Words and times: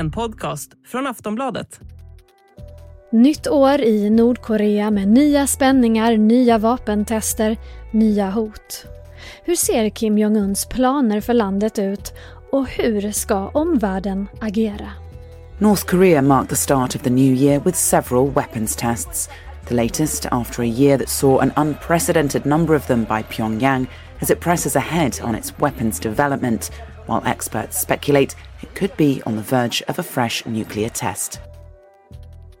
en 0.00 0.10
podcast 0.10 0.70
från 0.86 1.06
Aftonbladet. 1.06 1.80
Nytt 3.12 3.46
år 3.46 3.80
i 3.80 4.10
Nordkorea 4.10 4.90
med 4.90 5.08
nya 5.08 5.46
spänningar, 5.46 6.16
nya 6.16 6.58
vapentester, 6.58 7.56
nya 7.90 8.30
hot. 8.30 8.86
Hur 9.44 9.54
ser 9.54 9.90
Kim 9.90 10.18
Jong-Uns 10.18 10.68
planer 10.68 11.20
för 11.20 11.34
landet 11.34 11.78
ut 11.78 12.12
och 12.52 12.68
hur 12.68 13.12
ska 13.12 13.48
omvärlden 13.48 14.28
agera? 14.40 14.90
North 15.58 15.84
Korea 15.84 16.22
marked 16.22 16.48
the 16.48 16.56
start 16.56 16.96
of 16.96 17.02
the 17.02 17.10
new 17.10 17.34
year 17.34 17.60
with 17.64 17.76
several 17.76 18.32
weapons 18.34 18.76
tests. 18.76 19.28
The 19.68 19.74
latest 19.74 20.26
after 20.30 20.62
a 20.62 20.66
year 20.66 20.98
that 20.98 21.08
saw 21.08 21.40
an 21.40 21.52
unprecedented 21.56 22.46
number 22.46 22.76
of 22.76 22.86
them 22.86 23.04
by 23.04 23.22
Pyongyang 23.22 23.86
as 24.20 24.30
it 24.30 24.40
presses 24.40 24.76
ahead 24.76 25.20
on 25.22 25.34
its 25.34 25.58
weapons 25.58 26.00
development, 26.00 26.70
while 27.06 27.22
experts 27.30 27.80
speculate 27.80 28.36
it 28.62 28.78
could 28.78 28.96
be 28.96 29.22
on 29.26 29.36
the 29.36 29.56
verge 29.56 29.82
of 29.88 29.98
a 29.98 30.02
fresh 30.02 30.46
nuclear 30.46 30.88
test. 30.88 31.40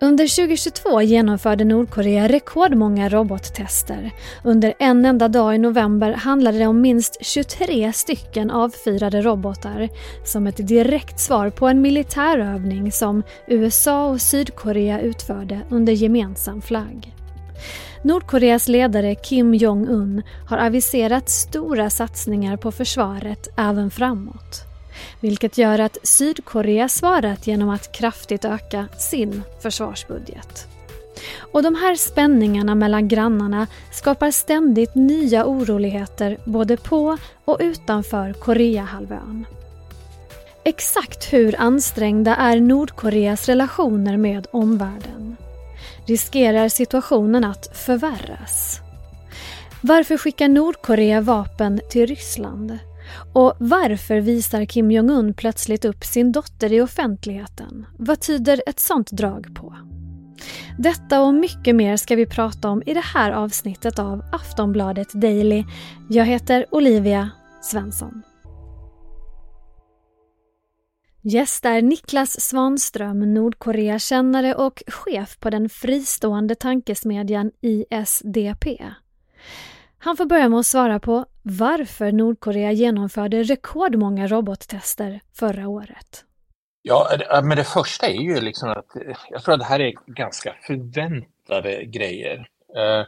Under 0.02 0.26
2022 0.26 1.02
genomförde 1.02 1.64
Nordkorea 1.64 2.28
rekordmånga 2.28 3.08
robottester. 3.08 4.10
Under 4.44 4.74
en 4.78 5.04
enda 5.04 5.28
dag 5.28 5.54
i 5.54 5.58
november 5.58 6.12
handlade 6.12 6.58
det 6.58 6.66
om 6.66 6.80
minst 6.80 7.16
23 7.20 7.92
stycken 7.92 8.50
avfyrade 8.50 9.22
robotar 9.22 9.88
som 10.24 10.46
ett 10.46 10.68
direkt 10.68 11.20
svar 11.20 11.50
på 11.50 11.68
en 11.68 11.80
militärövning 11.80 12.92
som 12.92 13.22
USA 13.46 14.08
och 14.08 14.20
Sydkorea 14.20 15.00
utförde 15.00 15.60
under 15.70 15.92
gemensam 15.92 16.62
flagg. 16.62 17.14
Nordkoreas 18.02 18.68
ledare 18.68 19.14
Kim 19.14 19.54
Jong-Un 19.54 20.22
har 20.48 20.58
aviserat 20.58 21.28
stora 21.28 21.90
satsningar 21.90 22.56
på 22.56 22.72
försvaret 22.72 23.48
även 23.56 23.90
framåt 23.90 24.69
vilket 25.20 25.58
gör 25.58 25.78
att 25.78 25.98
Sydkorea 26.02 26.88
svarat 26.88 27.46
genom 27.46 27.68
att 27.68 27.92
kraftigt 27.92 28.44
öka 28.44 28.88
sin 28.98 29.42
försvarsbudget. 29.62 30.66
Och 31.52 31.62
de 31.62 31.74
här 31.74 31.94
spänningarna 31.94 32.74
mellan 32.74 33.08
grannarna 33.08 33.66
skapar 33.92 34.30
ständigt 34.30 34.94
nya 34.94 35.46
oroligheter 35.46 36.38
både 36.44 36.76
på 36.76 37.18
och 37.44 37.56
utanför 37.60 38.32
Koreahalvön. 38.32 39.44
Exakt 40.64 41.32
hur 41.32 41.60
ansträngda 41.60 42.36
är 42.36 42.60
Nordkoreas 42.60 43.48
relationer 43.48 44.16
med 44.16 44.46
omvärlden? 44.50 45.36
Riskerar 46.06 46.68
situationen 46.68 47.44
att 47.44 47.76
förvärras? 47.76 48.80
Varför 49.80 50.16
skickar 50.16 50.48
Nordkorea 50.48 51.20
vapen 51.20 51.80
till 51.90 52.06
Ryssland? 52.06 52.78
Och 53.34 53.56
varför 53.58 54.20
visar 54.20 54.64
Kim 54.64 54.90
Jong-Un 54.90 55.34
plötsligt 55.34 55.84
upp 55.84 56.04
sin 56.04 56.32
dotter 56.32 56.72
i 56.72 56.80
offentligheten? 56.80 57.86
Vad 57.98 58.20
tyder 58.20 58.62
ett 58.66 58.80
sånt 58.80 59.10
drag 59.10 59.54
på? 59.54 59.76
Detta 60.78 61.22
och 61.22 61.34
mycket 61.34 61.76
mer 61.76 61.96
ska 61.96 62.16
vi 62.16 62.26
prata 62.26 62.68
om 62.68 62.82
i 62.86 62.94
det 62.94 63.04
här 63.14 63.30
avsnittet 63.30 63.98
av 63.98 64.22
Aftonbladet 64.32 65.12
Daily. 65.12 65.64
Jag 66.08 66.24
heter 66.24 66.66
Olivia 66.70 67.30
Svensson. 67.62 68.22
Gäst 71.22 71.64
är 71.64 71.82
Niklas 71.82 72.40
Svanström, 72.40 73.34
Nordkoreakännare 73.34 74.54
och 74.54 74.82
chef 74.86 75.38
på 75.38 75.50
den 75.50 75.68
fristående 75.68 76.54
tankesmedjan 76.54 77.50
ISDP. 77.60 78.66
Han 79.98 80.16
får 80.16 80.26
börja 80.26 80.48
med 80.48 80.58
att 80.58 80.66
svara 80.66 81.00
på 81.00 81.24
varför 81.42 82.12
Nordkorea 82.12 82.72
genomförde 82.72 83.42
rekordmånga 83.42 84.26
robottester 84.26 85.20
förra 85.34 85.68
året. 85.68 86.24
Ja, 86.82 87.08
men 87.42 87.56
det 87.56 87.64
första 87.64 88.06
är 88.06 88.20
ju 88.20 88.40
liksom 88.40 88.70
att 88.70 88.96
eh, 88.96 89.16
jag 89.30 89.42
tror 89.42 89.54
att 89.54 89.60
det 89.60 89.66
här 89.66 89.80
är 89.80 89.92
ganska 90.06 90.54
förväntade 90.66 91.84
grejer. 91.84 92.48
Eh, 92.76 93.06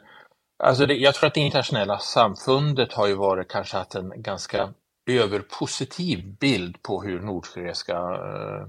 alltså 0.59 0.87
det, 0.87 0.95
jag 0.95 1.15
tror 1.15 1.27
att 1.27 1.35
det 1.35 1.41
internationella 1.41 1.99
samfundet 1.99 2.93
har 2.93 3.07
ju 3.07 3.15
varit 3.15 3.49
kanske 3.49 3.77
haft 3.77 3.95
en 3.95 4.23
ganska 4.23 4.75
överpositiv 5.11 6.37
bild 6.41 6.83
på 6.83 7.03
hur 7.03 7.21
Nordkorea 7.21 7.75
ska 7.75 7.93
äh, 7.93 8.67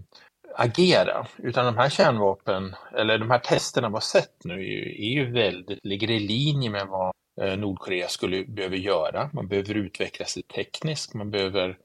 agera. 0.56 1.28
Utan 1.38 1.66
de 1.66 1.78
här 1.78 1.90
kärnvapen, 1.90 2.76
eller 2.98 3.18
de 3.18 3.32
här 3.32 3.40
testerna 3.40 3.88
vi 3.88 3.94
har 3.94 4.02
sett 4.02 4.44
nu, 4.44 4.54
är 4.54 4.58
ju, 4.58 4.90
är 4.90 5.12
ju 5.12 5.32
väldigt, 5.32 5.80
ligger 5.84 6.12
i 6.12 6.20
linje 6.20 6.70
med 6.70 6.88
vad 6.88 7.03
Eh, 7.44 7.58
Nordkorea 7.58 8.08
skulle 8.08 8.46
behöver 8.46 8.78
göra. 8.78 9.30
Man 9.34 9.48
behöver 9.48 9.76
utveckla 9.76 10.26
sig 10.26 10.44
tekniskt, 10.44 11.14
man 11.14 11.32
behöver 11.32 11.78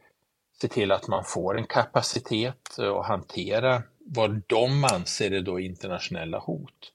se 0.61 0.69
till 0.69 0.93
att 0.93 1.09
man 1.09 1.25
får 1.25 1.59
en 1.59 1.67
kapacitet 1.67 2.79
eh, 2.79 2.93
att 2.93 3.07
hantera 3.07 3.83
vad 3.99 4.43
de 4.47 4.85
anser 4.85 5.31
är 5.31 5.41
då 5.41 5.61
internationella 5.61 6.39
hot. 6.39 6.93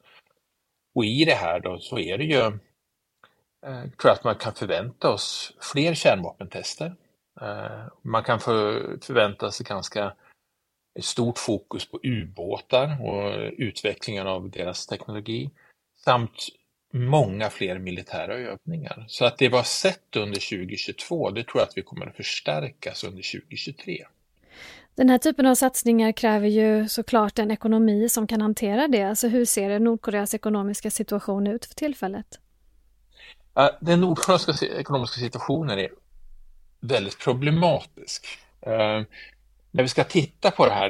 Och 0.95 1.05
i 1.05 1.25
det 1.25 1.35
här 1.35 1.59
då 1.59 1.79
så 1.79 1.99
är 1.99 2.17
det 2.17 2.23
ju, 2.23 2.39
eh, 3.65 3.81
tror 3.81 4.09
jag 4.09 4.11
att 4.11 4.23
man 4.23 4.35
kan 4.35 4.53
förvänta 4.53 5.09
oss 5.09 5.53
fler 5.71 5.93
kärnvapentester. 5.93 6.95
Eh, 7.41 7.87
man 8.01 8.23
kan 8.23 8.39
förvänta 8.39 9.51
sig 9.51 9.65
ganska 9.65 10.13
stort 10.99 11.37
fokus 11.37 11.91
på 11.91 11.99
ubåtar 12.03 12.97
och 13.01 13.51
utvecklingen 13.57 14.27
av 14.27 14.49
deras 14.49 14.87
teknologi 14.87 15.49
samt 16.05 16.49
många 16.93 17.49
fler 17.49 17.79
militära 17.79 18.33
övningar. 18.33 19.05
Så 19.07 19.25
att 19.25 19.37
det 19.37 19.49
var 19.49 19.63
sett 19.63 20.15
under 20.15 20.57
2022, 20.57 21.29
det 21.29 21.43
tror 21.43 21.61
jag 21.61 21.67
att 21.67 21.77
vi 21.77 21.81
kommer 21.81 22.05
att 22.05 22.15
förstärkas 22.15 23.03
under 23.03 23.39
2023. 23.41 24.05
Den 24.95 25.09
här 25.09 25.17
typen 25.17 25.45
av 25.45 25.55
satsningar 25.55 26.11
kräver 26.11 26.47
ju 26.47 26.87
såklart 26.87 27.39
en 27.39 27.51
ekonomi 27.51 28.09
som 28.09 28.27
kan 28.27 28.41
hantera 28.41 28.87
det. 28.87 29.03
Alltså 29.03 29.27
hur 29.27 29.45
ser 29.45 29.79
Nordkoreas 29.79 30.33
ekonomiska 30.33 30.91
situation 30.91 31.47
ut 31.47 31.65
för 31.65 31.75
tillfället? 31.75 32.39
Den 33.79 34.01
nordkoreanska 34.01 34.53
ekonomiska 34.65 35.19
situationen 35.19 35.79
är 35.79 35.89
väldigt 36.79 37.19
problematisk. 37.19 38.25
När 39.71 39.83
vi 39.83 39.87
ska 39.87 40.03
titta 40.03 40.51
på 40.51 40.65
det 40.65 40.73
här 40.73 40.89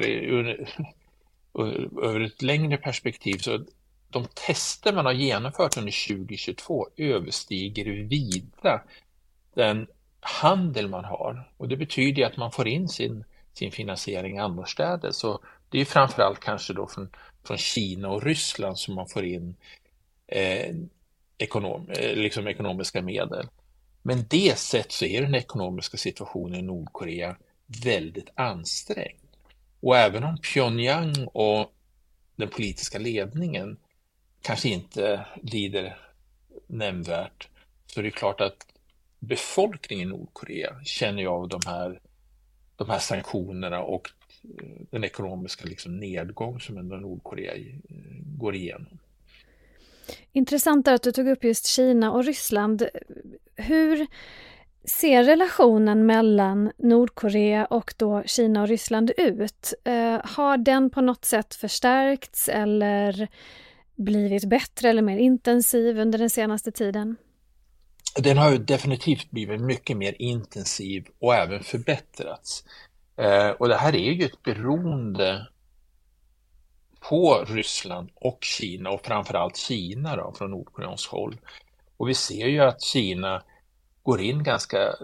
över 2.02 2.20
ett 2.20 2.42
längre 2.42 2.76
perspektiv 2.76 3.38
så 3.38 3.64
de 4.14 4.26
tester 4.46 4.92
man 4.92 5.06
har 5.06 5.12
genomfört 5.12 5.76
under 5.76 6.08
2022 6.08 6.88
överstiger 6.96 7.84
vida 7.84 8.82
den 9.54 9.86
handel 10.20 10.88
man 10.88 11.04
har. 11.04 11.50
Och 11.56 11.68
det 11.68 11.76
betyder 11.76 12.26
att 12.26 12.36
man 12.36 12.52
får 12.52 12.68
in 12.68 12.88
sin, 12.88 13.24
sin 13.52 13.72
finansiering 13.72 14.38
annorstädes. 14.38 15.16
Så 15.16 15.40
det 15.68 15.80
är 15.80 15.84
framförallt 15.84 16.40
kanske 16.40 16.72
då 16.72 16.86
från, 16.86 17.10
från 17.44 17.58
Kina 17.58 18.08
och 18.08 18.22
Ryssland 18.22 18.78
som 18.78 18.94
man 18.94 19.08
får 19.08 19.24
in 19.24 19.54
eh, 20.26 20.74
ekonom, 21.38 21.88
eh, 21.88 22.16
liksom 22.16 22.48
ekonomiska 22.48 23.02
medel. 23.02 23.46
Men 24.02 24.24
det 24.30 24.58
sett 24.58 24.92
så 24.92 25.04
är 25.04 25.22
den 25.22 25.34
ekonomiska 25.34 25.96
situationen 25.96 26.54
i 26.54 26.62
Nordkorea 26.62 27.36
väldigt 27.84 28.30
ansträngd. 28.34 29.20
Och 29.80 29.96
även 29.96 30.24
om 30.24 30.38
Pyongyang 30.38 31.26
och 31.26 31.72
den 32.36 32.48
politiska 32.48 32.98
ledningen 32.98 33.76
kanske 34.44 34.68
inte 34.68 35.26
lider 35.42 35.96
nämnvärt 36.66 37.48
så 37.86 38.02
det 38.02 38.08
är 38.08 38.10
klart 38.10 38.40
att 38.40 38.66
befolkningen 39.18 40.08
i 40.08 40.10
Nordkorea 40.10 40.80
känner 40.84 41.22
ju 41.22 41.28
av 41.28 41.48
de 41.48 41.60
här, 41.66 42.00
de 42.76 42.90
här 42.90 42.98
sanktionerna 42.98 43.82
och 43.82 44.10
eh, 44.44 44.86
den 44.90 45.04
ekonomiska 45.04 45.64
liksom 45.64 45.96
nedgång 45.96 46.60
som 46.60 46.78
ändå 46.78 46.96
Nordkorea 46.96 47.54
eh, 47.54 47.64
går 48.38 48.54
igenom. 48.54 48.98
Intressant 50.32 50.88
att 50.88 51.02
du 51.02 51.12
tog 51.12 51.28
upp 51.28 51.44
just 51.44 51.66
Kina 51.66 52.12
och 52.12 52.24
Ryssland. 52.24 52.88
Hur 53.56 54.06
ser 54.84 55.24
relationen 55.24 56.06
mellan 56.06 56.72
Nordkorea 56.76 57.66
och 57.66 57.94
då 57.96 58.22
Kina 58.26 58.62
och 58.62 58.68
Ryssland 58.68 59.12
ut? 59.16 59.74
Eh, 59.84 60.20
har 60.24 60.56
den 60.56 60.90
på 60.90 61.00
något 61.00 61.24
sätt 61.24 61.54
förstärkts 61.54 62.48
eller 62.48 63.28
blivit 63.96 64.44
bättre 64.44 64.88
eller 64.88 65.02
mer 65.02 65.18
intensiv 65.18 65.98
under 65.98 66.18
den 66.18 66.30
senaste 66.30 66.72
tiden? 66.72 67.16
Den 68.16 68.38
har 68.38 68.52
ju 68.52 68.58
definitivt 68.58 69.30
blivit 69.30 69.60
mycket 69.60 69.96
mer 69.96 70.14
intensiv 70.18 71.06
och 71.18 71.34
även 71.34 71.62
förbättrats. 71.62 72.64
Eh, 73.16 73.48
och 73.48 73.68
det 73.68 73.76
här 73.76 73.94
är 73.94 74.12
ju 74.12 74.24
ett 74.24 74.42
beroende 74.42 75.46
på 77.00 77.44
Ryssland 77.48 78.10
och 78.14 78.38
Kina 78.44 78.90
och 78.90 79.06
framförallt 79.06 79.56
Kina 79.56 80.16
då, 80.16 80.32
från 80.38 80.50
Nordkoreans 80.50 81.06
håll. 81.06 81.36
Och 81.96 82.08
vi 82.08 82.14
ser 82.14 82.46
ju 82.46 82.60
att 82.60 82.82
Kina 82.82 83.42
går 84.02 84.20
in 84.20 84.42
ganska 84.42 84.78
eh, 84.78 84.94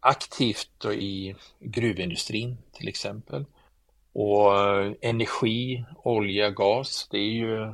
aktivt 0.00 0.84
i 0.84 1.34
gruvindustrin 1.60 2.56
till 2.72 2.88
exempel. 2.88 3.44
Och 4.12 4.58
eh, 4.58 4.92
energi, 5.00 5.84
olja, 5.96 6.50
gas, 6.50 7.08
det 7.10 7.18
är 7.18 7.32
ju 7.32 7.72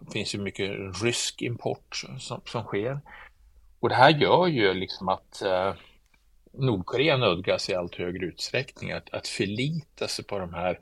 det 0.00 0.12
finns 0.12 0.34
ju 0.34 0.38
mycket 0.38 0.70
rysk 1.02 1.42
import 1.42 1.96
som, 2.18 2.40
som 2.46 2.62
sker. 2.62 3.00
Och 3.80 3.88
det 3.88 3.94
här 3.94 4.10
gör 4.10 4.46
ju 4.46 4.74
liksom 4.74 5.08
att 5.08 5.42
eh, 5.42 5.74
Nordkorea 6.52 7.16
nödgas 7.16 7.70
i 7.70 7.74
allt 7.74 7.94
högre 7.94 8.26
utsträckning 8.26 8.92
att, 8.92 9.14
att 9.14 9.28
förlita 9.28 10.08
sig 10.08 10.24
på 10.24 10.38
de 10.38 10.54
här 10.54 10.78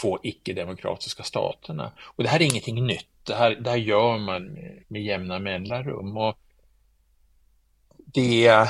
två 0.00 0.18
icke-demokratiska 0.22 1.22
staterna. 1.22 1.92
Och 2.00 2.22
det 2.22 2.28
här 2.28 2.40
är 2.40 2.44
ingenting 2.44 2.86
nytt. 2.86 3.08
Det 3.22 3.34
här, 3.34 3.50
det 3.50 3.70
här 3.70 3.76
gör 3.76 4.18
man 4.18 4.58
med 4.88 5.02
jämna 5.02 5.38
mellanrum. 5.38 6.16
Och 6.16 6.38
det, 7.96 8.68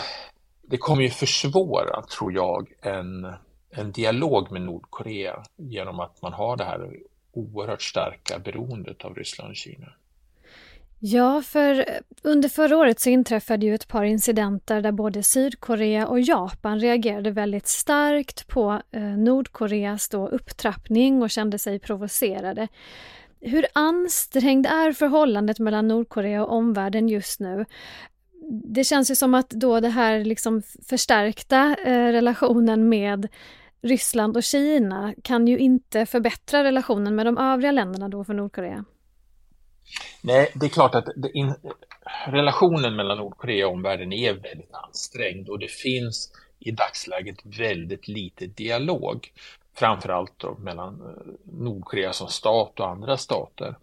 det 0.62 0.76
kommer 0.76 1.02
ju 1.02 1.10
försvåra, 1.10 2.02
tror 2.02 2.32
jag, 2.32 2.72
en, 2.80 3.32
en 3.70 3.92
dialog 3.92 4.52
med 4.52 4.62
Nordkorea 4.62 5.42
genom 5.56 6.00
att 6.00 6.22
man 6.22 6.32
har 6.32 6.56
det 6.56 6.64
här 6.64 7.00
oerhört 7.36 7.82
starka 7.82 8.38
beroendet 8.38 9.04
av 9.04 9.14
Ryssland 9.14 9.50
och 9.50 9.56
Kina. 9.56 9.92
Ja, 10.98 11.42
för 11.42 11.78
eh, 11.78 11.84
under 12.22 12.48
förra 12.48 12.76
året 12.76 13.00
så 13.00 13.10
inträffade 13.10 13.66
ju 13.66 13.74
ett 13.74 13.88
par 13.88 14.04
incidenter 14.04 14.80
där 14.80 14.92
både 14.92 15.22
Sydkorea 15.22 16.06
och 16.06 16.20
Japan 16.20 16.80
reagerade 16.80 17.30
väldigt 17.30 17.66
starkt 17.66 18.46
på 18.46 18.82
eh, 18.90 19.02
Nordkoreas 19.02 20.08
då 20.08 20.28
upptrappning 20.28 21.22
och 21.22 21.30
kände 21.30 21.58
sig 21.58 21.78
provocerade. 21.78 22.68
Hur 23.40 23.66
ansträngd 23.72 24.66
är 24.66 24.92
förhållandet 24.92 25.58
mellan 25.58 25.88
Nordkorea 25.88 26.44
och 26.44 26.52
omvärlden 26.52 27.08
just 27.08 27.40
nu? 27.40 27.64
Det 28.64 28.84
känns 28.84 29.10
ju 29.10 29.14
som 29.14 29.34
att 29.34 29.50
då 29.50 29.80
det 29.80 29.88
här 29.88 30.24
liksom 30.24 30.62
förstärkta 30.88 31.76
eh, 31.84 32.12
relationen 32.12 32.88
med 32.88 33.28
Ryssland 33.82 34.36
och 34.36 34.42
Kina 34.42 35.14
kan 35.22 35.46
ju 35.46 35.58
inte 35.58 36.06
förbättra 36.06 36.64
relationen 36.64 37.14
med 37.14 37.26
de 37.26 37.38
övriga 37.38 37.72
länderna 37.72 38.08
då 38.08 38.24
för 38.24 38.34
Nordkorea. 38.34 38.84
Nej, 40.22 40.52
det 40.54 40.66
är 40.66 40.70
klart 40.70 40.94
att 40.94 41.08
in, 41.34 41.54
relationen 42.26 42.96
mellan 42.96 43.18
Nordkorea 43.18 43.66
och 43.66 43.72
omvärlden 43.72 44.12
är 44.12 44.32
väldigt 44.32 44.74
ansträngd 44.74 45.48
och 45.48 45.58
det 45.58 45.70
finns 45.70 46.32
i 46.58 46.70
dagsläget 46.70 47.36
väldigt 47.44 48.08
lite 48.08 48.46
dialog. 48.46 49.32
Framförallt 49.74 50.38
då 50.38 50.56
mellan 50.58 51.00
eh, 51.00 51.32
Nordkorea 51.44 52.12
som 52.12 52.28
stat 52.28 52.80
och 52.80 52.88
andra 52.88 53.16
stater. 53.16 53.76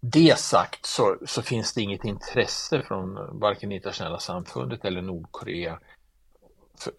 Det 0.00 0.38
sagt 0.38 0.86
så, 0.86 1.16
så 1.26 1.42
finns 1.42 1.74
det 1.74 1.82
inget 1.82 2.04
intresse 2.04 2.82
från 2.82 3.16
eh, 3.16 3.22
varken 3.32 3.72
internationella 3.72 4.18
samfundet 4.18 4.84
eller 4.84 5.02
Nordkorea 5.02 5.78
för, 6.82 6.92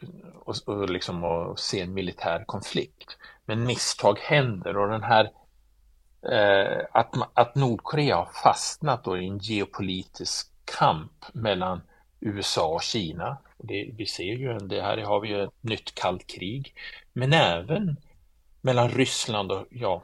och, 0.46 0.56
och 0.66 0.90
liksom 0.90 1.24
och 1.24 1.60
se 1.60 1.82
en 1.82 1.94
militär 1.94 2.44
konflikt. 2.48 3.18
Men 3.46 3.66
misstag 3.66 4.20
händer 4.20 4.78
och 4.78 4.90
den 4.90 5.04
här 5.04 5.32
eh, 6.32 6.86
att, 6.92 7.16
att 7.34 7.56
Nordkorea 7.56 8.16
har 8.16 8.30
fastnat 8.44 9.04
då 9.04 9.18
i 9.18 9.28
en 9.28 9.38
geopolitisk 9.38 10.52
kamp 10.66 11.26
mellan 11.34 11.82
USA 12.20 12.68
och 12.68 12.84
Kina. 12.84 13.38
Det, 13.58 13.90
vi 13.98 14.06
ser 14.06 14.24
ju, 14.24 14.58
det 14.58 14.82
här 14.82 14.98
har 14.98 15.20
vi 15.20 15.28
ju 15.28 15.44
ett 15.44 15.64
nytt 15.64 15.96
kallt 15.96 16.28
krig. 16.28 16.74
Men 17.14 17.34
även 17.34 17.98
mellan 18.62 18.90
Ryssland 18.90 19.52
och 19.52 19.66
ja, 19.70 20.04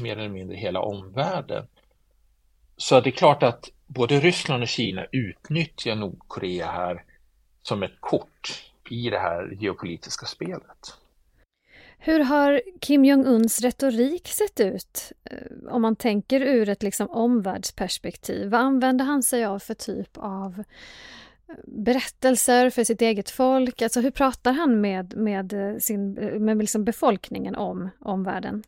mer 0.00 0.18
eller 0.18 0.28
mindre 0.28 0.56
hela 0.56 0.80
omvärlden. 0.80 1.66
Så 2.76 3.00
det 3.00 3.10
är 3.10 3.12
klart 3.12 3.42
att 3.42 3.68
både 3.86 4.20
Ryssland 4.20 4.62
och 4.62 4.68
Kina 4.68 5.06
utnyttjar 5.12 5.94
Nordkorea 5.94 6.70
här 6.70 7.04
som 7.62 7.82
ett 7.82 8.00
kort 8.00 8.69
i 8.90 9.10
det 9.10 9.18
här 9.18 9.56
geopolitiska 9.60 10.26
spelet. 10.26 10.96
Hur 12.02 12.20
har 12.20 12.62
Kim 12.80 13.04
Jong-Uns 13.04 13.60
retorik 13.60 14.28
sett 14.28 14.60
ut? 14.60 15.12
Eh, 15.24 15.72
om 15.74 15.82
man 15.82 15.96
tänker 15.96 16.40
ur 16.40 16.68
ett 16.68 16.82
liksom 16.82 17.10
omvärldsperspektiv. 17.10 18.50
Vad 18.50 18.60
använder 18.60 19.04
han 19.04 19.22
sig 19.22 19.44
av 19.44 19.58
för 19.58 19.74
typ 19.74 20.10
av 20.16 20.64
eh, 21.48 21.54
berättelser 21.64 22.70
för 22.70 22.84
sitt 22.84 23.02
eget 23.02 23.30
folk? 23.30 23.82
Alltså 23.82 24.00
hur 24.00 24.10
pratar 24.10 24.52
han 24.52 24.80
med, 24.80 25.16
med, 25.16 25.52
eh, 25.52 25.78
sin, 25.78 26.12
med 26.44 26.58
liksom 26.58 26.84
befolkningen 26.84 27.56
om 27.56 27.90
omvärlden? 28.00 28.62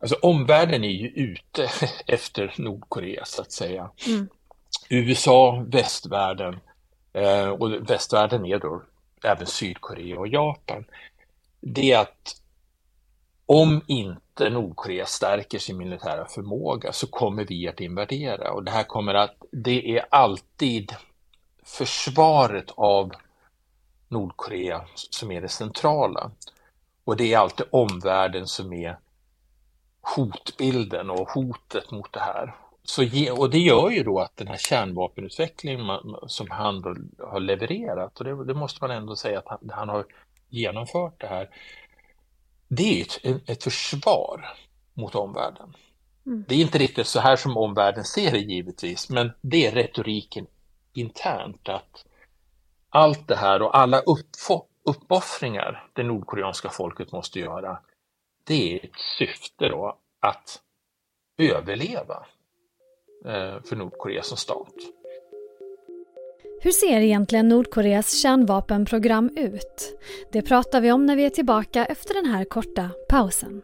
Alltså 0.00 0.16
omvärlden 0.22 0.84
är 0.84 0.88
ju 0.88 1.08
ute 1.08 1.68
efter 2.06 2.54
Nordkorea 2.58 3.24
så 3.24 3.42
att 3.42 3.52
säga. 3.52 3.90
Mm. 4.06 4.28
USA, 4.90 5.64
västvärlden 5.66 6.58
och 7.58 7.90
västvärlden 7.90 8.46
är 8.46 8.58
då 8.58 8.82
även 9.24 9.46
Sydkorea 9.46 10.18
och 10.18 10.28
Japan 10.28 10.84
det 11.60 11.92
är 11.92 11.98
att 11.98 12.36
om 13.46 13.82
inte 13.86 14.50
Nordkorea 14.50 15.06
stärker 15.06 15.58
sin 15.58 15.78
militära 15.78 16.28
förmåga 16.28 16.92
så 16.92 17.06
kommer 17.06 17.44
vi 17.44 17.68
att 17.68 17.80
invadera 17.80 18.52
och 18.52 18.64
det 18.64 18.70
här 18.70 18.84
kommer 18.84 19.14
att, 19.14 19.36
det 19.50 19.98
är 19.98 20.06
alltid 20.10 20.92
försvaret 21.62 22.70
av 22.70 23.12
Nordkorea 24.08 24.84
som 24.94 25.30
är 25.30 25.40
det 25.40 25.48
centrala. 25.48 26.30
Och 27.04 27.16
det 27.16 27.32
är 27.32 27.38
alltid 27.38 27.66
omvärlden 27.70 28.46
som 28.46 28.72
är 28.72 28.98
hotbilden 30.00 31.10
och 31.10 31.30
hotet 31.30 31.90
mot 31.90 32.12
det 32.12 32.20
här. 32.20 32.54
Så, 32.84 33.02
och 33.38 33.50
det 33.50 33.58
gör 33.58 33.90
ju 33.90 34.02
då 34.02 34.20
att 34.20 34.36
den 34.36 34.48
här 34.48 34.56
kärnvapenutvecklingen 34.56 35.86
som 36.26 36.50
han 36.50 36.82
har 37.18 37.40
levererat, 37.40 38.18
och 38.18 38.24
det, 38.24 38.44
det 38.44 38.54
måste 38.54 38.84
man 38.84 38.90
ändå 38.90 39.16
säga 39.16 39.38
att 39.38 39.48
han, 39.48 39.70
han 39.72 39.88
har 39.88 40.06
genomfört 40.48 41.20
det 41.20 41.26
här, 41.26 41.48
det 42.68 43.00
är 43.00 43.02
ett, 43.02 43.48
ett 43.48 43.64
försvar 43.64 44.56
mot 44.94 45.14
omvärlden. 45.14 45.76
Mm. 46.26 46.44
Det 46.48 46.54
är 46.54 46.58
inte 46.60 46.78
riktigt 46.78 47.06
så 47.06 47.20
här 47.20 47.36
som 47.36 47.56
omvärlden 47.56 48.04
ser 48.04 48.30
det 48.30 48.38
givetvis, 48.38 49.10
men 49.10 49.32
det 49.40 49.66
är 49.66 49.72
retoriken 49.72 50.46
internt 50.92 51.68
att 51.68 52.06
allt 52.88 53.28
det 53.28 53.36
här 53.36 53.62
och 53.62 53.76
alla 53.76 54.02
uppoffringar 54.84 55.88
det 55.92 56.02
nordkoreanska 56.02 56.68
folket 56.68 57.12
måste 57.12 57.40
göra, 57.40 57.78
det 58.44 58.74
är 58.74 58.84
ett 58.84 58.98
syfte 59.18 59.68
då 59.68 59.98
att 60.20 60.62
överleva 61.38 62.26
för 63.64 63.76
Nordkorea 63.76 64.22
som 64.22 64.36
stat. 64.36 64.74
Hur 66.60 66.70
ser 66.70 67.00
egentligen 67.00 67.48
Nordkoreas 67.48 68.18
kärnvapenprogram 68.22 69.30
ut? 69.36 70.00
Det 70.32 70.42
pratar 70.42 70.80
vi 70.80 70.92
om 70.92 71.06
när 71.06 71.16
vi 71.16 71.24
är 71.24 71.30
tillbaka 71.30 71.84
efter 71.84 72.14
den 72.14 72.26
här 72.26 72.44
korta 72.44 72.90
pausen. 73.08 73.62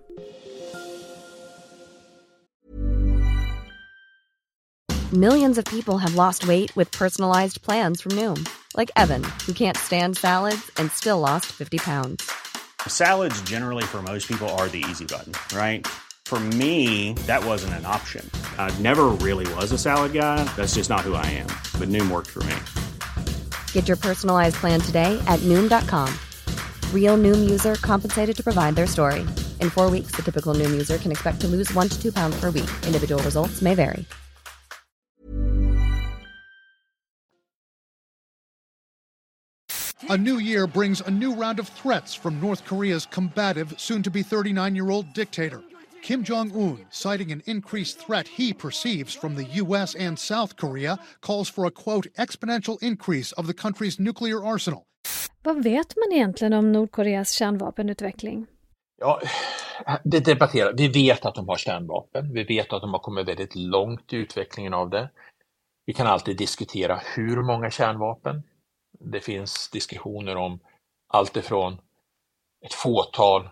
Millions 5.13 5.59
of 5.59 5.65
people 5.65 5.95
have 5.95 6.15
lost 6.15 6.45
weight 6.45 6.77
with 6.77 6.99
personalized 6.99 7.63
plans 7.63 8.03
from 8.03 8.13
Noom. 8.17 8.45
Like 8.77 8.93
Evan, 8.97 9.25
who 9.47 9.53
can't 9.53 9.77
stand 9.77 10.17
salads 10.17 10.71
and 10.77 10.93
still 10.93 11.19
lost 11.19 11.47
50 11.47 11.79
pounds. 11.79 12.23
Salads 12.87 13.43
generally 13.51 13.83
for 13.83 14.03
most 14.03 14.29
people 14.29 14.49
are 14.49 14.69
the 14.69 14.85
easy 14.91 15.05
button, 15.05 15.33
right? 15.53 15.87
For 16.31 16.39
me, 16.39 17.15
that 17.27 17.45
wasn't 17.45 17.75
an 17.75 17.85
option. 17.85 18.25
I 18.57 18.71
never 18.79 19.07
really 19.19 19.53
was 19.55 19.73
a 19.73 19.79
salad 19.79 20.13
guy. 20.13 20.45
That's 20.55 20.77
just 20.77 20.89
not 20.89 21.01
who 21.01 21.15
I 21.15 21.27
am. 21.27 21.49
But 21.77 21.89
Noom 21.89 22.09
worked 22.09 22.29
for 22.29 22.45
me. 22.45 22.55
Get 23.73 23.89
your 23.89 23.97
personalized 23.97 24.55
plan 24.55 24.81
today 24.81 25.21
at 25.27 25.41
noom.com. 25.41 26.09
Real 26.95 27.19
noom 27.19 27.51
user 27.51 27.75
compensated 27.83 28.37
to 28.37 28.45
provide 28.45 28.77
their 28.77 28.87
story. 28.87 29.23
In 29.59 29.71
four 29.71 29.91
weeks, 29.91 30.13
the 30.13 30.23
typical 30.23 30.55
noom 30.55 30.71
user 30.71 30.99
can 30.99 31.11
expect 31.11 31.41
to 31.41 31.49
lose 31.49 31.75
one 31.75 31.89
to 31.89 32.01
two 32.01 32.13
pounds 32.13 32.39
per 32.39 32.51
week. 32.51 32.71
Individual 32.87 33.21
results 33.25 33.61
may 33.61 33.75
vary. 33.75 34.07
A 40.09 40.17
new 40.17 40.39
year 40.39 40.69
brings 40.69 41.01
a 41.01 41.11
new 41.11 41.35
round 41.35 41.59
of 41.59 41.69
threats 41.69 42.15
from 42.15 42.41
North 42.41 42.65
Korea's 42.65 43.05
combative, 43.05 43.75
soon 43.79 44.05
to 44.05 44.13
be 44.13 44.23
39 44.23 44.77
year 44.77 44.91
old 44.91 45.13
dictator. 45.13 45.61
Kim 46.03 46.25
Jong 46.25 46.53
un, 46.53 46.87
citing 46.91 47.33
an 47.33 47.43
increased 47.47 48.07
threat 48.07 48.29
he 48.29 48.53
perceives 48.53 49.15
from 49.15 49.37
the 49.37 49.45
U.S. 49.63 49.95
and 49.95 50.19
South 50.19 50.57
Korea, 50.57 50.99
calls 51.21 51.51
for 51.51 51.67
a 51.67 51.71
quote 51.71 52.07
exponential 52.19 52.79
increase 52.83 53.33
of 53.33 53.47
the 53.47 53.55
country's 53.55 54.01
nuclear 54.01 54.45
arsenal. 54.45 54.83
Vad 55.43 55.63
vet 55.63 55.95
man 55.97 56.13
egentligen 56.13 56.53
om 56.53 56.73
Nordkoreas 56.73 57.33
kärnvapenutveckling? 57.33 58.47
Ja, 58.99 59.21
det 60.05 60.21
debatterar. 60.21 60.73
Vi 60.73 60.89
vet 60.89 61.25
att 61.25 61.35
de 61.35 61.49
har 61.49 61.57
kärnvapen. 61.57 62.33
Vi 62.33 62.45
vet 62.45 62.73
att 62.73 62.83
de 62.83 62.93
har 62.93 63.01
kommit 63.01 63.29
väldigt 63.29 63.55
långt 63.55 64.13
i 64.13 64.17
utvecklingen 64.17 64.75
av 64.75 64.91
det. 64.91 65.11
Vi 65.87 65.93
kan 65.93 66.07
alltid 66.07 66.37
diskutera 66.37 67.01
hur 67.17 67.43
många 67.43 67.71
kärnvapen. 67.71 68.43
Det 69.01 69.21
finns 69.21 69.71
diskussioner 69.71 70.37
om 70.37 70.61
allt 71.09 71.37
ifrån 71.37 71.81
ett 72.67 72.75
fåtal 72.75 73.49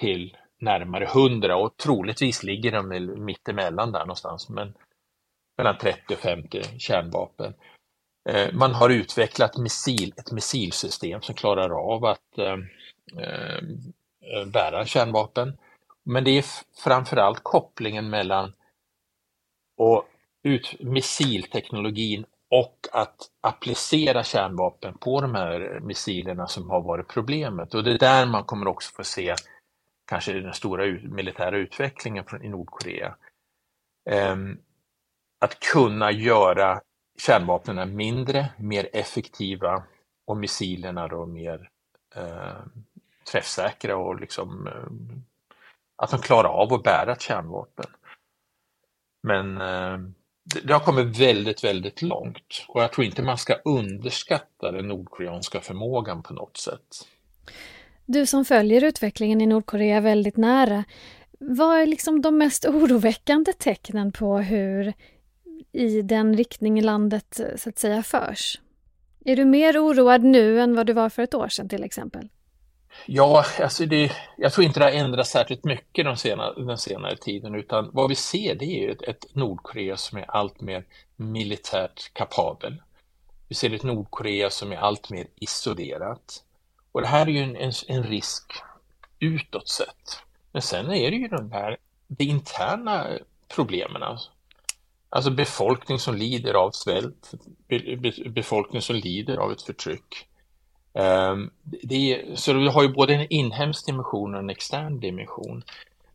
till 0.00 0.36
närmare 0.60 1.04
100 1.04 1.56
och 1.56 1.76
troligtvis 1.76 2.42
ligger 2.42 2.72
de 2.72 2.88
mittemellan 3.24 3.92
där 3.92 4.00
någonstans, 4.00 4.48
men 4.48 4.74
mellan 5.58 5.78
30 5.78 6.14
och 6.14 6.20
50 6.20 6.62
kärnvapen. 6.78 7.54
Eh, 8.28 8.52
man 8.52 8.74
har 8.74 8.90
utvecklat 8.90 9.56
missil, 9.56 10.12
ett 10.16 10.32
missilsystem 10.32 11.22
som 11.22 11.34
klarar 11.34 11.70
av 11.70 12.04
att 12.04 12.38
eh, 12.38 12.56
eh 13.16 13.62
bära 14.46 14.86
kärnvapen. 14.86 15.58
Men 16.04 16.24
det 16.24 16.30
är 16.30 16.44
framförallt 16.84 17.40
kopplingen 17.42 18.10
mellan 18.10 18.52
och 19.76 20.04
ut, 20.42 20.74
missilteknologin 20.80 22.24
och 22.50 22.86
att 22.92 23.16
applicera 23.40 24.24
kärnvapen 24.24 24.98
på 24.98 25.20
de 25.20 25.34
här 25.34 25.80
missilerna 25.82 26.46
som 26.46 26.70
har 26.70 26.80
varit 26.80 27.08
problemet. 27.08 27.74
Och 27.74 27.84
det 27.84 27.92
är 27.92 27.98
där 27.98 28.26
man 28.26 28.44
kommer 28.44 28.68
också 28.68 28.94
få 28.94 29.04
se 29.04 29.34
kanske 30.06 30.32
den 30.32 30.54
stora 30.54 30.84
militära 31.02 31.56
utvecklingen 31.56 32.24
i 32.42 32.48
Nordkorea. 32.48 33.16
Ehm, 34.10 34.58
att 35.38 35.60
kunna 35.60 36.12
göra 36.12 36.80
kärnvapnen 37.18 37.96
mindre, 37.96 38.48
mer 38.56 38.88
effektiva 38.92 39.82
och 40.26 40.36
missilerna 40.36 41.08
då 41.08 41.26
mer 41.26 41.70
eh, 42.14 42.60
träffsäkra 43.32 43.96
och 43.96 44.20
liksom 44.20 44.66
eh, 44.66 45.16
att 45.96 46.10
de 46.10 46.20
klarar 46.20 46.48
av 46.48 46.72
att 46.72 46.82
bära 46.82 47.12
ett 47.12 47.20
kärnvapen. 47.20 47.86
Men 49.22 49.60
eh, 49.60 49.98
det 50.64 50.72
har 50.72 50.80
kommit 50.80 51.18
väldigt, 51.18 51.64
väldigt 51.64 52.02
långt 52.02 52.64
och 52.68 52.82
jag 52.82 52.92
tror 52.92 53.04
inte 53.04 53.22
man 53.22 53.38
ska 53.38 53.54
underskatta 53.54 54.72
den 54.72 54.88
nordkoreanska 54.88 55.60
förmågan 55.60 56.22
på 56.22 56.34
något 56.34 56.56
sätt. 56.56 57.08
Du 58.06 58.26
som 58.26 58.44
följer 58.44 58.84
utvecklingen 58.84 59.40
i 59.40 59.46
Nordkorea 59.46 60.00
väldigt 60.00 60.36
nära, 60.36 60.84
vad 61.38 61.78
är 61.78 61.86
liksom 61.86 62.22
de 62.22 62.38
mest 62.38 62.64
oroväckande 62.68 63.52
tecknen 63.52 64.12
på 64.12 64.38
hur 64.38 64.92
i 65.72 66.02
den 66.02 66.36
riktning 66.36 66.82
landet 66.82 67.40
eh, 67.40 67.56
så 67.56 67.68
att 67.68 67.78
säga 67.78 68.02
förs? 68.02 68.60
Är 69.24 69.36
du 69.36 69.44
mer 69.44 69.78
oroad 69.78 70.24
nu 70.24 70.60
än 70.60 70.76
vad 70.76 70.86
du 70.86 70.92
var 70.92 71.08
för 71.08 71.22
ett 71.22 71.34
år 71.34 71.48
sedan 71.48 71.68
till 71.68 71.84
exempel? 71.84 72.28
Ja, 73.06 73.44
alltså 73.60 73.86
det, 73.86 74.12
jag 74.36 74.52
tror 74.52 74.64
inte 74.66 74.80
det 74.80 74.84
har 74.84 74.92
ändrats 74.92 75.30
särskilt 75.30 75.64
mycket 75.64 76.04
den 76.04 76.16
senare, 76.16 76.64
den 76.64 76.78
senare 76.78 77.16
tiden 77.16 77.54
utan 77.54 77.90
vad 77.92 78.08
vi 78.08 78.14
ser 78.14 78.54
det 78.54 78.64
är 78.64 78.90
ett, 78.90 79.02
ett 79.02 79.34
Nordkorea 79.34 79.96
som 79.96 80.18
är 80.18 80.30
allt 80.30 80.60
mer 80.60 80.84
militärt 81.16 82.14
kapabel. 82.14 82.82
Vi 83.48 83.54
ser 83.54 83.74
ett 83.74 83.82
Nordkorea 83.82 84.50
som 84.50 84.72
är 84.72 84.76
allt 84.76 85.10
mer 85.10 85.26
isolerat. 85.36 86.42
Och 86.96 87.02
det 87.02 87.08
här 87.08 87.26
är 87.26 87.30
ju 87.30 87.38
en, 87.38 87.56
en, 87.56 87.72
en 87.88 88.02
risk 88.02 88.52
utåt 89.20 89.68
sett. 89.68 90.22
Men 90.52 90.62
sen 90.62 90.90
är 90.90 91.10
det 91.10 91.16
ju 91.16 91.28
de 91.28 91.52
här 91.52 91.76
de 92.06 92.24
interna 92.24 93.06
problemen. 93.54 94.02
Alltså, 94.02 94.30
alltså 95.08 95.30
befolkning 95.30 95.98
som 95.98 96.14
lider 96.14 96.54
av 96.54 96.70
svält, 96.70 97.34
befolkning 98.26 98.82
som 98.82 98.96
lider 98.96 99.36
av 99.36 99.52
ett 99.52 99.62
förtryck. 99.62 100.28
Um, 100.92 101.50
det 101.62 102.24
så 102.34 102.52
du 102.52 102.68
har 102.68 102.82
ju 102.82 102.88
både 102.88 103.14
en 103.14 103.26
inhemsk 103.30 103.86
dimension 103.86 104.34
och 104.34 104.40
en 104.40 104.50
extern 104.50 105.00
dimension. 105.00 105.64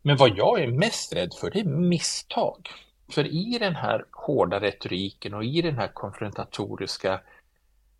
Men 0.02 0.16
vad 0.16 0.38
jag 0.38 0.60
är 0.60 0.68
mest 0.68 1.12
rädd 1.12 1.34
för 1.34 1.50
det 1.50 1.60
är 1.60 1.64
misstag. 1.64 2.68
För 3.08 3.26
i 3.26 3.58
den 3.58 3.74
här 3.74 4.04
hårda 4.10 4.60
retoriken 4.60 5.34
och 5.34 5.44
i 5.44 5.62
den 5.62 5.76
här 5.76 5.88
konfrontatoriska 5.88 7.20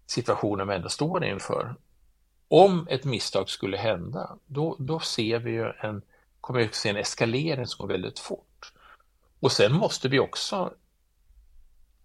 situationen 0.07 0.69
vi 0.69 0.75
ändå 0.75 0.89
står 0.89 1.25
inför. 1.25 1.75
Om 2.55 2.87
ett 2.91 3.05
misstag 3.05 3.49
skulle 3.49 3.77
hända, 3.77 4.37
då, 4.47 4.77
då 4.79 5.01
ser 5.01 5.39
vi 5.39 5.51
ju 5.51 5.73
en, 5.79 6.03
kommer 6.41 6.61
vi 6.61 6.69
se 6.73 6.89
en 6.89 6.97
eskalering 6.97 7.67
som 7.67 7.87
går 7.87 7.93
väldigt 7.93 8.19
fort. 8.19 8.73
Och 9.41 9.53
sen 9.53 9.73
måste 9.73 10.09
vi 10.09 10.19
också 10.19 10.73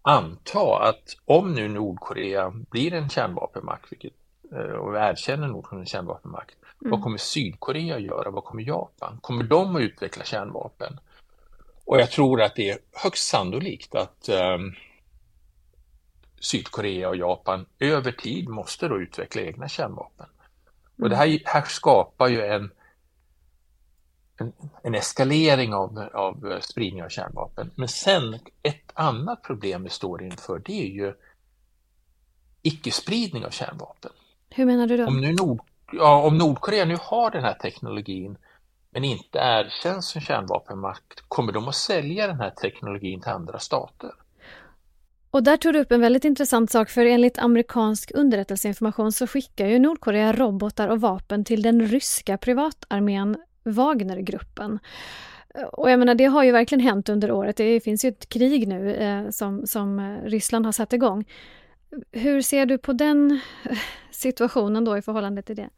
anta 0.01 0.89
att 0.89 1.17
om 1.25 1.53
nu 1.53 1.67
Nordkorea 1.67 2.49
blir 2.49 2.93
en 2.93 3.09
kärnvapenmakt, 3.09 3.91
vilket 3.91 4.13
Eh, 4.51 4.59
och 4.59 4.97
erkänner 4.97 5.47
Nord 5.47 5.69
som 5.69 5.79
en 5.79 5.85
kärnvapenmakt. 5.85 6.55
Mm. 6.81 6.91
Vad 6.91 7.03
kommer 7.03 7.17
Sydkorea 7.17 7.95
att 7.95 8.01
göra? 8.01 8.31
Vad 8.31 8.43
kommer 8.43 8.63
Japan? 8.63 9.19
Kommer 9.21 9.43
de 9.43 9.75
att 9.75 9.81
utveckla 9.81 10.23
kärnvapen? 10.23 10.99
Och 11.85 11.99
jag 11.99 12.11
tror 12.11 12.41
att 12.41 12.55
det 12.55 12.69
är 12.69 12.79
högst 12.93 13.27
sannolikt 13.27 13.95
att 13.95 14.29
um, 14.29 14.75
Sydkorea 16.39 17.09
och 17.09 17.15
Japan 17.15 17.65
över 17.79 18.11
tid 18.11 18.49
måste 18.49 18.87
då 18.87 18.99
utveckla 19.01 19.41
egna 19.41 19.67
kärnvapen. 19.67 20.25
Och 21.01 21.09
det 21.09 21.15
här, 21.15 21.41
här 21.45 21.63
skapar 21.65 22.27
ju 22.27 22.41
en, 22.41 22.71
en, 24.37 24.53
en, 24.83 24.95
eskalering 24.95 25.73
av, 25.73 26.09
av 26.13 26.59
spridning 26.61 27.03
av 27.03 27.09
kärnvapen. 27.09 27.71
Men 27.75 27.87
sen 27.87 28.39
ett 28.63 28.91
annat 28.93 29.43
problem 29.43 29.83
vi 29.83 29.89
står 29.89 30.23
inför 30.23 30.61
det 30.65 30.81
är 30.81 30.91
ju 30.91 31.13
icke-spridning 32.61 33.45
av 33.45 33.49
kärnvapen. 33.49 34.11
Hur 34.49 34.65
menar 34.65 34.87
du 34.87 34.97
då? 34.97 35.07
Om, 35.07 35.21
nu 35.21 35.33
Nord, 35.33 35.61
ja, 35.91 36.21
om 36.21 36.37
Nordkorea 36.37 36.85
nu 36.85 36.97
har 37.01 37.31
den 37.31 37.43
här 37.43 37.53
teknologin 37.53 38.37
men 38.89 39.03
inte 39.03 39.39
erkänns 39.39 40.07
som 40.07 40.21
kärnvapenmakt, 40.21 41.23
kommer 41.27 41.51
de 41.51 41.67
att 41.67 41.75
sälja 41.75 42.27
den 42.27 42.39
här 42.39 42.49
teknologin 42.49 43.21
till 43.21 43.31
andra 43.31 43.59
stater? 43.59 44.11
Och 45.31 45.43
där 45.43 45.57
tog 45.57 45.73
du 45.73 45.79
upp 45.79 45.91
en 45.91 46.01
väldigt 46.01 46.25
intressant 46.25 46.71
sak, 46.71 46.89
för 46.89 47.05
enligt 47.05 47.39
amerikansk 47.39 48.11
underrättelseinformation 48.13 49.11
så 49.11 49.27
skickar 49.27 49.67
ju 49.67 49.79
Nordkorea 49.79 50.33
robotar 50.33 50.87
och 50.87 51.01
vapen 51.01 51.45
till 51.45 51.61
den 51.61 51.87
ryska 51.87 52.37
privatarmén 52.37 53.37
Wagnergruppen. 53.63 54.79
Och 55.71 55.91
jag 55.91 55.99
menar, 55.99 56.15
det 56.15 56.25
har 56.25 56.43
ju 56.43 56.51
verkligen 56.51 56.83
hänt 56.83 57.09
under 57.09 57.31
året. 57.31 57.57
Det 57.57 57.79
finns 57.79 58.05
ju 58.05 58.09
ett 58.09 58.29
krig 58.29 58.67
nu 58.67 58.95
eh, 58.95 59.29
som, 59.29 59.67
som 59.67 59.99
eh, 59.99 60.29
Ryssland 60.29 60.65
har 60.65 60.71
satt 60.71 60.93
igång. 60.93 61.25
Hur 62.11 62.41
ser 62.41 62.65
du 62.65 62.77
på 62.77 62.93
den 62.93 63.41
eh, 63.69 63.77
situationen 64.11 64.85
då 64.85 64.97
i 64.97 65.01
förhållande 65.01 65.41
till 65.41 65.55
det? 65.55 65.69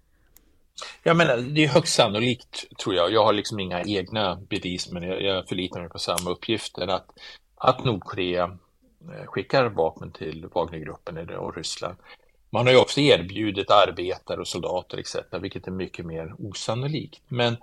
Jag 1.04 1.18
menar, 1.18 1.38
det 1.38 1.64
är 1.64 1.68
högst 1.68 1.96
sannolikt, 1.96 2.78
tror 2.78 2.96
jag, 2.96 3.12
jag 3.12 3.26
har 3.26 3.34
liksom 3.34 3.60
inga 3.60 3.84
egna 3.84 4.36
bevis, 4.50 4.92
men 4.92 5.04
jag, 5.04 5.22
jag 5.22 5.48
förlitar 5.48 5.80
mig 5.80 5.90
på 5.90 6.00
samma 6.00 6.30
uppgifter, 6.30 6.88
att, 6.88 7.08
att 7.56 7.86
Nordkorea 7.86 8.58
Eh, 9.02 9.26
skickar 9.26 9.66
vapen 9.66 10.12
till 10.12 10.48
Wagnergruppen 10.48 11.30
och 11.30 11.56
Ryssland. 11.56 11.96
Man 12.50 12.66
har 12.66 12.74
ju 12.74 12.80
också 12.80 13.00
erbjudit 13.00 13.72
arbetare 13.72 14.40
och 14.40 14.48
soldater 14.48 14.98
etc., 14.98 15.16
vilket 15.42 15.68
är 15.68 15.72
mycket 15.72 16.06
mer 16.06 16.36
osannolikt. 16.40 17.22
Men 17.28 17.58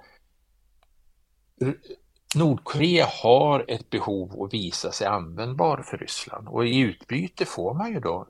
Nordkorea 2.34 3.06
har 3.22 3.64
ett 3.68 3.90
behov 3.90 4.42
att 4.42 4.54
visa 4.54 4.92
sig 4.92 5.06
användbar 5.06 5.82
för 5.82 5.98
Ryssland 5.98 6.48
och 6.48 6.66
i 6.66 6.78
utbyte 6.78 7.44
får 7.44 7.74
man 7.74 7.92
ju 7.92 8.00
då 8.00 8.26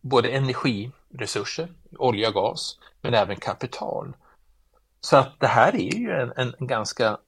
både 0.00 0.28
energiresurser, 0.28 1.72
olja 1.98 2.28
och 2.28 2.34
gas, 2.34 2.78
men 3.00 3.14
även 3.14 3.36
kapital. 3.36 4.16
Så 5.00 5.16
att 5.16 5.40
det 5.40 5.46
här 5.46 5.76
är 5.76 5.94
ju 5.94 6.10
en, 6.10 6.54
en 6.58 6.66
ganska 6.66 7.18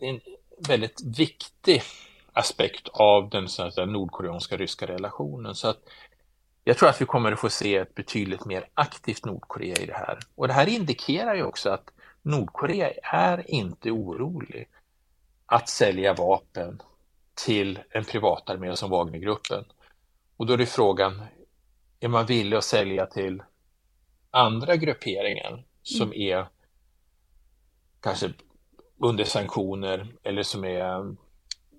en 0.00 0.20
väldigt 0.68 1.00
viktig 1.18 1.82
aspekt 2.34 2.88
av 2.88 3.30
den 3.30 3.48
nordkoreanska 3.86 4.56
ryska 4.56 4.86
relationen. 4.86 5.54
Så 5.54 5.68
att 5.68 5.78
jag 6.64 6.78
tror 6.78 6.88
att 6.88 7.00
vi 7.00 7.06
kommer 7.06 7.32
att 7.32 7.40
få 7.40 7.50
se 7.50 7.76
ett 7.76 7.94
betydligt 7.94 8.44
mer 8.44 8.68
aktivt 8.74 9.24
Nordkorea 9.24 9.76
i 9.76 9.86
det 9.86 9.94
här. 9.94 10.18
Och 10.34 10.48
det 10.48 10.54
här 10.54 10.68
indikerar 10.68 11.34
ju 11.34 11.42
också 11.42 11.70
att 11.70 11.90
Nordkorea 12.22 12.90
är 13.02 13.50
inte 13.50 13.90
orolig 13.90 14.68
att 15.46 15.68
sälja 15.68 16.14
vapen 16.14 16.82
till 17.34 17.78
en 17.90 18.04
privatarmé 18.04 18.76
som 18.76 18.90
Wagnergruppen. 18.90 19.64
Och 20.36 20.46
då 20.46 20.52
är 20.52 20.56
det 20.56 20.66
frågan, 20.66 21.22
är 22.00 22.08
man 22.08 22.26
villig 22.26 22.56
att 22.56 22.64
sälja 22.64 23.06
till 23.06 23.42
andra 24.30 24.76
grupperingar 24.76 25.64
som 25.82 26.06
mm. 26.06 26.20
är 26.20 26.46
kanske 28.00 28.32
under 28.98 29.24
sanktioner 29.24 30.14
eller 30.22 30.42
som 30.42 30.64
är 30.64 31.16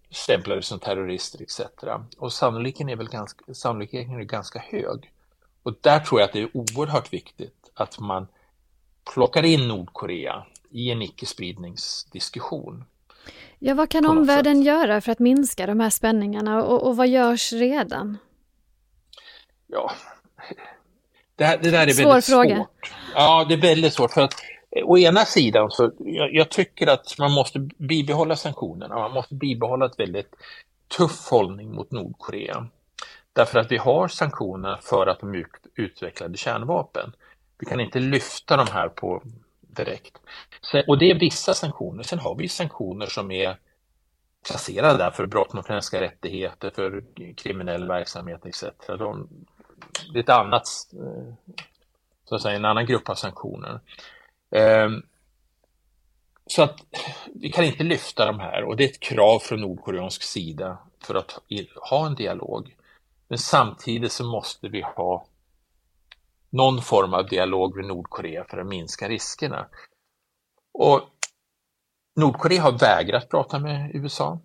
stämplade 0.09 0.61
som 0.61 0.79
terrorister 0.79 1.41
etc. 1.41 1.61
Och 2.17 2.33
sannolikheten 2.33 2.89
är 2.89 2.95
väl 2.95 3.09
ganska, 3.09 3.53
sannolikheten 3.53 4.15
är 4.19 4.23
ganska 4.23 4.59
hög. 4.59 5.11
Och 5.63 5.73
där 5.81 5.99
tror 5.99 6.21
jag 6.21 6.27
att 6.27 6.33
det 6.33 6.41
är 6.41 6.49
oerhört 6.53 7.13
viktigt 7.13 7.71
att 7.73 7.99
man 7.99 8.27
plockar 9.13 9.43
in 9.43 9.67
Nordkorea 9.67 10.45
i 10.69 10.91
en 10.91 11.01
icke-spridningsdiskussion. 11.01 12.85
Ja, 13.59 13.73
vad 13.73 13.89
kan 13.89 14.05
omvärlden 14.05 14.57
sätt. 14.57 14.65
göra 14.65 15.01
för 15.01 15.11
att 15.11 15.19
minska 15.19 15.65
de 15.65 15.79
här 15.79 15.89
spänningarna 15.89 16.63
och, 16.63 16.87
och 16.87 16.97
vad 16.97 17.07
görs 17.07 17.53
redan? 17.53 18.17
ja, 19.67 19.91
det, 21.35 21.45
här, 21.45 21.57
det 21.57 21.71
där 21.71 21.87
är 21.87 21.91
Svår 21.91 22.05
väldigt 22.05 22.25
fråga. 22.25 22.55
svårt. 22.55 22.93
Ja, 23.15 23.45
det 23.49 23.53
är 23.53 23.61
väldigt 23.61 23.93
svårt 23.93 24.11
för 24.11 24.21
att 24.21 24.33
Eh, 24.75 24.83
å 24.83 24.97
ena 24.97 25.25
sidan 25.25 25.71
så 25.71 25.91
jag, 25.99 26.33
jag 26.33 26.49
tycker 26.49 26.87
att 26.87 27.19
man 27.19 27.31
måste 27.31 27.59
bibehålla 27.77 28.35
sanktionerna. 28.35 28.95
Man 28.95 29.11
måste 29.11 29.35
bibehålla 29.35 29.85
ett 29.85 29.99
väldigt 29.99 30.35
tuff 30.97 31.27
hållning 31.29 31.75
mot 31.75 31.91
Nordkorea. 31.91 32.67
Därför 33.33 33.59
att 33.59 33.71
vi 33.71 33.77
har 33.77 34.07
sanktioner 34.07 34.79
för 34.81 35.07
att 35.07 35.19
de 35.19 35.45
utvecklade 35.75 36.37
kärnvapen. 36.37 37.13
Vi 37.59 37.65
kan 37.65 37.79
inte 37.79 37.99
lyfta 37.99 38.57
de 38.57 38.67
här 38.71 38.89
på 38.89 39.21
direkt. 39.61 40.17
och 40.87 40.97
det 40.97 41.11
är 41.11 41.19
vissa 41.19 41.53
sanktioner. 41.53 42.03
Sen 42.03 42.19
har 42.19 42.35
vi 42.35 42.47
sanktioner 42.47 43.05
som 43.05 43.31
är 43.31 43.57
placerade 44.47 44.97
där 44.97 45.11
för 45.11 45.25
brott 45.25 45.53
mot 45.53 45.69
mänskliga 45.69 46.01
rättigheter, 46.01 46.69
för 46.75 47.03
kriminell 47.35 47.87
verksamhet 47.87 48.45
etc. 48.45 48.63
De, 48.87 49.29
det 50.13 50.19
är 50.19 50.23
ett 50.23 50.29
annat, 50.29 50.63
eh, 50.93 51.33
så 52.25 52.35
att 52.35 52.41
säga, 52.41 52.55
en 52.55 52.65
annan 52.65 52.85
grupp 52.85 53.09
av 53.09 53.15
sanktioner. 53.15 53.79
Ehm, 54.51 55.01
så 56.47 56.63
att 56.63 56.79
vi 57.33 57.51
kan 57.51 57.65
inte 57.65 57.83
lyfta 57.83 58.25
de 58.25 58.39
här 58.39 58.63
och 58.63 58.77
det 58.77 58.83
är 58.83 58.89
ett 58.89 58.99
krav 58.99 59.39
från 59.39 59.61
nordkoreansk 59.61 60.23
sida 60.23 60.77
för 61.03 61.15
att 61.15 61.39
ha 61.89 62.05
en 62.05 62.15
dialog. 62.15 62.75
Men 63.27 63.37
samtidigt 63.37 64.11
så 64.11 64.23
måste 64.23 64.69
vi 64.69 64.81
ha 64.81 65.27
någon 66.49 66.81
form 66.81 67.13
av 67.13 67.27
dialog 67.27 67.75
med 67.75 67.85
Nordkorea 67.85 68.45
för 68.49 68.57
att 68.57 68.67
minska 68.67 69.09
riskerna. 69.09 69.67
Och 70.73 71.01
Nordkorea 72.15 72.61
har 72.61 72.79
vägrat 72.79 73.29
prata 73.29 73.59
med 73.59 73.95
USA. 73.95 74.39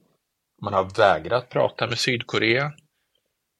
Man 0.62 0.74
har 0.74 0.84
vägrat 0.96 1.48
prata 1.48 1.86
med 1.86 1.98
Sydkorea. 1.98 2.72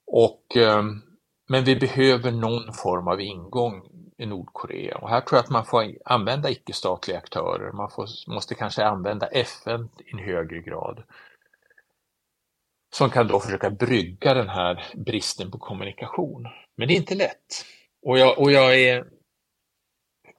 Och, 0.06 0.56
ehm, 0.56 1.02
men 1.49 1.64
vi 1.64 1.76
behöver 1.76 2.30
någon 2.30 2.73
form 2.75 3.09
av 3.09 3.20
ingång 3.20 3.89
i 4.20 4.26
Nordkorea 4.26 4.98
och 4.98 5.08
här 5.08 5.20
tror 5.20 5.36
jag 5.36 5.44
att 5.44 5.50
man 5.50 5.64
får 5.64 5.98
använda 6.04 6.50
icke-statliga 6.50 7.18
aktörer. 7.18 7.72
Man 7.72 7.90
får, 7.90 8.08
måste 8.26 8.54
kanske 8.54 8.84
använda 8.84 9.26
FN 9.26 9.88
i 9.98 10.12
en 10.12 10.18
högre 10.18 10.60
grad 10.60 11.02
som 12.94 13.10
kan 13.10 13.28
då 13.28 13.40
försöka 13.40 13.70
brygga 13.70 14.34
den 14.34 14.48
här 14.48 14.92
bristen 14.94 15.50
på 15.50 15.58
kommunikation. 15.58 16.48
Men 16.76 16.88
det 16.88 16.94
är 16.94 16.96
inte 16.96 17.14
lätt. 17.14 17.64
Och 18.02 18.18
jag, 18.18 18.38
och 18.38 18.52
jag 18.52 18.80
är 18.80 19.06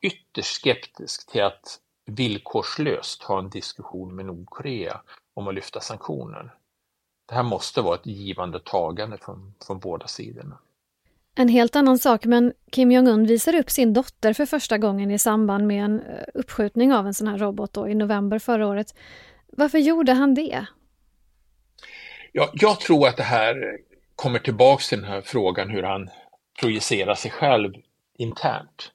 ytterst 0.02 0.62
skeptisk 0.62 1.32
till 1.32 1.44
att 1.44 1.80
villkorslöst 2.06 3.24
ha 3.24 3.40
en 3.40 3.50
diskussion 3.50 4.16
med 4.16 4.26
Nordkorea 4.26 5.02
om 5.34 5.48
att 5.48 5.54
lyfta 5.54 5.80
sanktioner. 5.80 6.56
Det 7.28 7.36
här 7.36 7.44
måste 7.44 7.82
vara 7.82 7.96
ett 7.96 8.06
givande 8.06 8.60
tagande 8.60 9.18
från, 9.18 9.54
från 9.68 9.80
båda 9.80 10.08
sidorna. 10.08 10.58
En 11.36 11.48
helt 11.48 11.76
annan 11.76 12.00
sak, 12.00 12.26
men 12.26 12.54
Kim 12.72 12.92
Jong-Un 12.92 13.26
visar 13.26 13.56
upp 13.56 13.70
sin 13.70 13.94
dotter 13.94 14.34
för 14.34 14.46
första 14.46 14.78
gången 14.78 15.12
i 15.12 15.20
samband 15.20 15.68
med 15.68 15.84
en 15.84 16.00
eh, 16.00 16.24
uppskjutning 16.34 16.94
av 16.94 17.08
en 17.08 17.14
sån 17.14 17.28
här 17.28 17.38
robot 17.38 17.74
då, 17.74 17.90
i 17.90 17.96
november 17.96 18.40
förra 18.40 18.68
året. 18.68 18.96
Varför 19.48 19.78
gjorde 19.78 20.14
han 20.14 20.34
det? 20.34 20.66
Ja, 22.32 22.50
jag 22.54 22.80
tror 22.80 23.08
att 23.08 23.18
det 23.18 23.24
här 23.24 23.78
kommer 24.16 24.40
tillbaks 24.40 24.90
till 24.90 25.02
den 25.02 25.10
här 25.10 25.22
frågan 25.22 25.70
hur 25.70 25.84
han 25.84 26.10
projicerar 26.60 27.16
sig 27.16 27.32
själv 27.32 27.74
internt. 28.18 28.92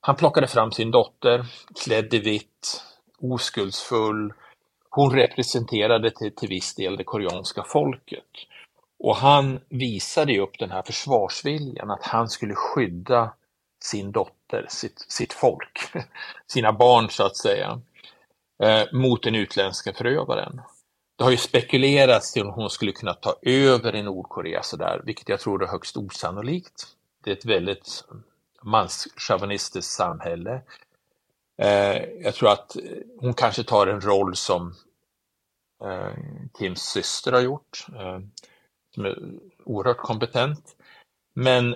Han 0.00 0.16
plockade 0.16 0.46
fram 0.46 0.72
sin 0.72 0.90
dotter, 0.90 1.44
klädd 1.84 2.14
i 2.14 2.18
vitt, 2.18 2.82
oskuldsfull. 3.18 4.32
Hon 4.90 5.14
representerade 5.14 6.10
till, 6.10 6.34
till 6.34 6.48
viss 6.48 6.74
del 6.74 6.96
det 6.96 7.04
koreanska 7.04 7.62
folket. 7.62 8.24
Och 9.02 9.16
han 9.16 9.60
visade 9.68 10.32
ju 10.32 10.40
upp 10.40 10.58
den 10.58 10.70
här 10.70 10.82
försvarsviljan, 10.82 11.90
att 11.90 12.02
han 12.02 12.28
skulle 12.28 12.54
skydda 12.54 13.34
sin 13.84 14.12
dotter, 14.12 14.66
sitt, 14.68 15.04
sitt 15.08 15.32
folk, 15.32 15.80
sina 16.46 16.72
barn 16.72 17.10
så 17.10 17.24
att 17.26 17.36
säga, 17.36 17.80
eh, 18.62 18.84
mot 18.92 19.22
den 19.22 19.34
utländska 19.34 19.92
förövaren. 19.92 20.60
Det 21.16 21.24
har 21.24 21.30
ju 21.30 21.36
spekulerats 21.36 22.32
till 22.32 22.42
om 22.42 22.52
hon 22.54 22.70
skulle 22.70 22.92
kunna 22.92 23.14
ta 23.14 23.34
över 23.42 23.94
i 23.96 24.02
Nordkorea 24.02 24.62
sådär, 24.62 25.02
vilket 25.04 25.28
jag 25.28 25.40
tror 25.40 25.62
är 25.62 25.68
högst 25.68 25.96
osannolikt. 25.96 26.86
Det 27.24 27.30
är 27.30 27.36
ett 27.36 27.44
väldigt 27.44 28.04
manschauvinistiskt 28.62 29.92
samhälle. 29.92 30.62
Eh, 31.58 32.02
jag 32.22 32.34
tror 32.34 32.52
att 32.52 32.76
hon 33.20 33.34
kanske 33.34 33.64
tar 33.64 33.86
en 33.86 34.00
roll 34.00 34.36
som 34.36 34.74
eh, 35.84 36.12
Kims 36.58 36.82
syster 36.82 37.32
har 37.32 37.40
gjort, 37.40 37.86
eh, 37.88 38.18
som 38.94 39.04
är 39.04 39.18
oerhört 39.64 39.98
kompetent. 39.98 40.76
Men 41.34 41.74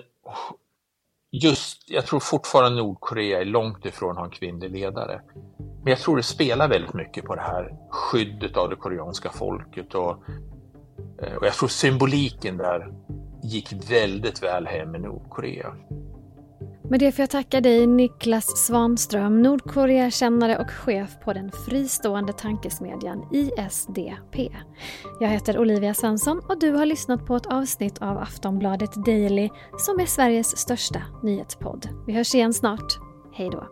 just, 1.31 1.89
jag 1.89 2.05
tror 2.05 2.19
fortfarande 2.19 2.77
Nordkorea 2.77 3.41
är 3.41 3.45
långt 3.45 3.85
ifrån 3.85 4.11
att 4.11 4.17
ha 4.17 4.25
en 4.25 4.31
kvinnlig 4.31 4.71
ledare. 4.71 5.21
Men 5.57 5.91
jag 5.91 5.99
tror 5.99 6.17
det 6.17 6.23
spelar 6.23 6.67
väldigt 6.67 6.93
mycket 6.93 7.25
på 7.25 7.35
det 7.35 7.41
här 7.41 7.75
skyddet 7.89 8.57
av 8.57 8.69
det 8.69 8.75
koreanska 8.75 9.29
folket 9.29 9.95
och, 9.95 10.23
eh, 11.21 11.35
och 11.35 11.45
jag 11.45 11.53
tror 11.53 11.69
symboliken 11.69 12.57
där 12.57 12.93
gick 13.43 13.91
väldigt 13.91 14.43
väl 14.43 14.67
hem 14.67 14.95
i 14.95 14.99
Nordkorea. 14.99 15.75
Med 16.89 16.99
det 16.99 17.11
får 17.11 17.23
jag 17.23 17.29
tacka 17.29 17.61
dig 17.61 17.87
Niklas 17.87 18.45
Svanström, 18.45 19.41
Nordkorea-kännare 19.41 20.57
och 20.57 20.71
chef 20.71 21.09
på 21.23 21.33
den 21.33 21.51
fristående 21.51 22.33
tankesmedjan 22.33 23.29
ISDP. 23.31 24.53
Jag 25.19 25.29
heter 25.29 25.59
Olivia 25.59 25.93
Svensson 25.93 26.41
och 26.49 26.59
du 26.59 26.71
har 26.71 26.85
lyssnat 26.85 27.25
på 27.25 27.35
ett 27.35 27.45
avsnitt 27.45 27.97
av 27.97 28.17
Aftonbladet 28.17 29.05
Daily 29.05 29.49
som 29.77 29.99
är 29.99 30.05
Sveriges 30.05 30.57
största 30.57 31.01
nyhetspodd. 31.23 31.89
Vi 32.07 32.13
hörs 32.13 32.35
igen 32.35 32.53
snart. 32.53 32.99
Hej 33.33 33.49
då! 33.49 33.67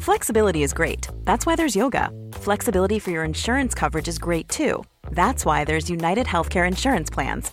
Flexibility 0.00 0.62
is 0.62 0.72
great. 0.72 1.08
That's 1.24 1.46
why 1.46 1.56
there's 1.56 1.76
yoga. 1.76 2.10
Flexibility 2.44 3.00
for 3.00 3.10
your 3.10 3.24
insurance 3.24 3.78
coverage 3.78 4.08
is 4.08 4.18
great 4.18 4.48
too. 4.48 4.84
That's 5.10 5.44
why 5.44 5.64
there's 5.64 5.90
United 5.90 6.26
Healthcare 6.26 6.68
Insurance 6.68 7.14
Plans. 7.14 7.52